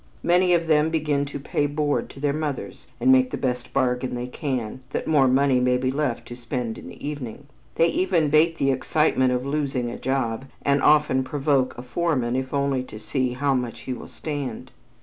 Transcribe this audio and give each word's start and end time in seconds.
Many 0.23 0.53
of 0.53 0.65
them 0.65 0.89
begin 0.89 1.25
to 1.25 1.39
pay 1.39 1.67
board 1.67 2.09
to 2.09 2.19
their 2.19 2.33
mothers, 2.33 2.87
and 2.99 3.11
make 3.11 3.29
the 3.29 3.37
best 3.37 3.71
bargain 3.71 4.15
they 4.15 4.25
can, 4.25 4.79
that 4.93 5.05
more 5.05 5.27
money 5.27 5.59
may 5.59 5.77
be 5.77 5.91
left 5.91 6.27
to 6.29 6.35
spend 6.35 6.79
in 6.79 6.87
the 6.87 7.07
evening. 7.07 7.45
They 7.75 7.85
even 7.89 8.31
bait 8.31 8.57
the 8.57 8.71
excitement 8.71 9.31
of 9.31 9.45
"losing 9.45 9.91
a 9.91 9.99
job," 9.99 10.45
and 10.63 10.81
often 10.81 11.23
provoke 11.23 11.77
a 11.77 11.83
foreman 11.83 12.35
if 12.35 12.51
only 12.51 12.81
to 12.85 12.97
see 12.97 13.33
"how 13.33 13.53
much 13.53 13.81
he 13.81 13.93
will 13.93 14.07
stand." 14.07 14.71